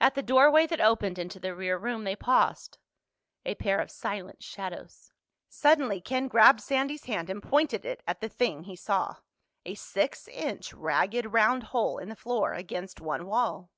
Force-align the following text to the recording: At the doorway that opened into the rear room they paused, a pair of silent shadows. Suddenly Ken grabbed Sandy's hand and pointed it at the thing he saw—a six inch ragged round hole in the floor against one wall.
At 0.00 0.14
the 0.14 0.22
doorway 0.22 0.68
that 0.68 0.80
opened 0.80 1.18
into 1.18 1.40
the 1.40 1.52
rear 1.52 1.76
room 1.76 2.04
they 2.04 2.14
paused, 2.14 2.78
a 3.44 3.56
pair 3.56 3.80
of 3.80 3.90
silent 3.90 4.40
shadows. 4.40 5.10
Suddenly 5.48 6.00
Ken 6.00 6.28
grabbed 6.28 6.60
Sandy's 6.60 7.06
hand 7.06 7.28
and 7.28 7.42
pointed 7.42 7.84
it 7.84 8.00
at 8.06 8.20
the 8.20 8.28
thing 8.28 8.62
he 8.62 8.76
saw—a 8.76 9.74
six 9.74 10.28
inch 10.28 10.72
ragged 10.72 11.32
round 11.32 11.64
hole 11.74 11.98
in 11.98 12.08
the 12.08 12.14
floor 12.14 12.52
against 12.52 13.00
one 13.00 13.26
wall. 13.26 13.72